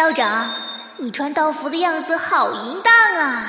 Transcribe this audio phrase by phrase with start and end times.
[0.00, 0.54] 道长，
[0.96, 2.90] 你穿道服的样子好淫荡
[3.22, 3.46] 啊！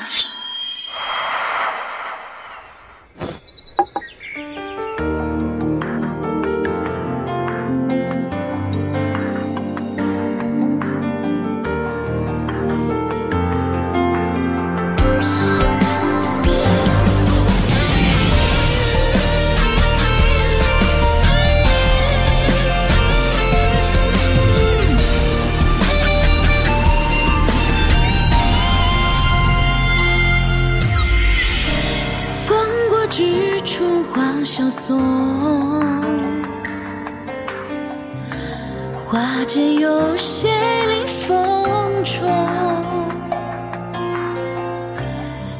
[34.44, 34.98] 萧索，
[39.06, 40.50] 花间有谁
[40.86, 42.28] 临风中？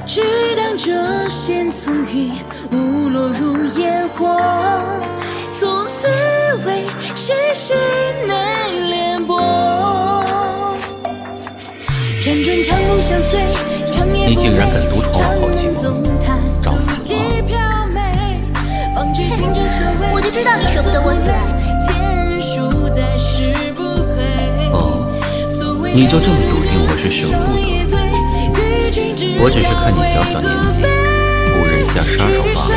[0.06, 0.20] 只
[0.56, 1.92] 当这线从
[3.08, 4.36] 落入烟火，
[5.52, 6.08] 从此
[6.66, 6.84] 为
[7.14, 7.34] 谁。
[12.22, 13.40] 辗转长路相随，
[13.90, 15.82] 长夜你竟然敢独闯我好寂寞，
[16.62, 17.01] 找死吗？
[20.12, 21.30] 我就知道你舍不得我死。
[24.72, 25.00] 哦，
[25.94, 27.62] 你就这么笃定我是舍不得？
[29.44, 30.80] 我只是看你小小年纪，
[31.52, 32.72] 不忍下杀手罢了。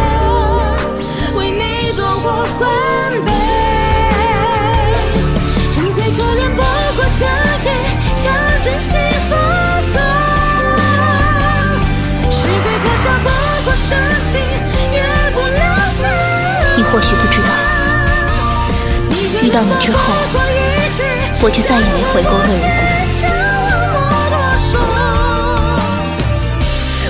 [16.95, 17.47] 或许不知道，
[19.43, 20.13] 遇到你之后，
[21.41, 22.47] 我就再也没回过味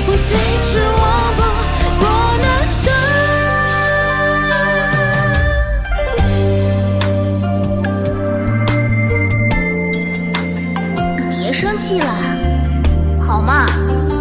[0.08, 0.10] 无
[11.30, 12.08] 你别生气了，
[13.22, 13.68] 好嘛？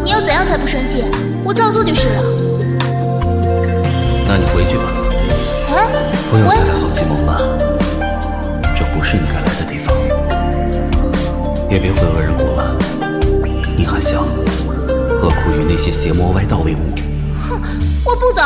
[0.05, 1.07] 你要怎样才不生气？
[1.43, 2.23] 我照做就是了。
[4.27, 5.04] 那你回去吧。
[6.31, 7.39] 不用再来好奇梦了，
[8.75, 9.95] 这不是你该来的地方。
[11.71, 12.77] 也别浑噩人谷了，
[13.77, 14.25] 你还小，
[15.21, 16.95] 何苦与那些邪魔歪道为伍？
[17.49, 17.61] 哼，
[18.05, 18.43] 我不走。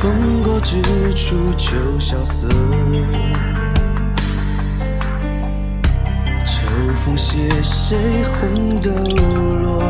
[0.00, 0.80] 风过之
[1.14, 2.48] 处就萧瑟，
[6.44, 7.96] 秋风斜谁
[8.34, 8.90] 红豆
[9.62, 9.82] 落？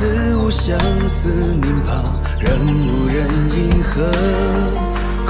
[0.00, 2.18] 似无相思凝旁。
[2.38, 4.10] 人无人应和，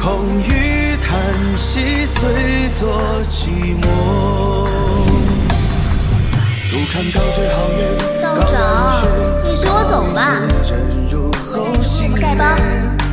[0.01, 1.19] 空余叹
[1.57, 3.85] 息随作寂寞。
[8.23, 9.03] 道长，
[9.43, 10.39] 你随我走吧。
[11.53, 11.67] 我
[12.09, 12.57] 们丐帮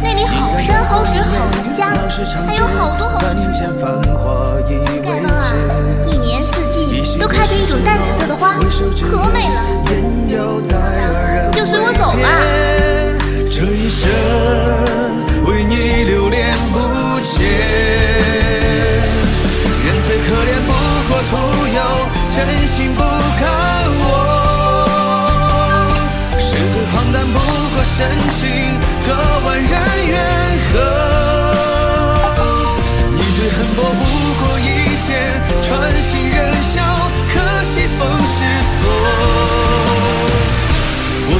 [0.03, 1.89] 那里好山好水好人家，
[2.45, 3.65] 还有好多好多吃
[5.01, 5.06] 的。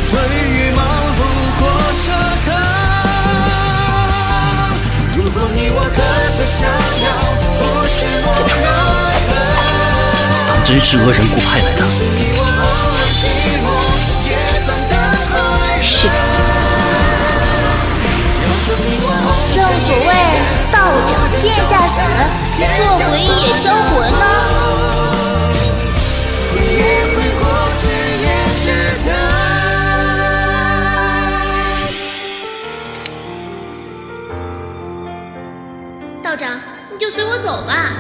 [0.09, 0.79] 最欲望
[1.18, 1.22] 不
[1.59, 1.62] 过
[2.01, 2.06] 奢
[2.45, 2.47] 腾
[5.16, 6.00] 如果你我各
[6.35, 6.59] 自逍
[7.03, 7.07] 遥
[7.59, 8.66] 不是我们的。
[10.63, 11.81] 真是恶人谷派来的
[36.28, 36.59] 道长，
[36.91, 37.94] 你就随我走吧。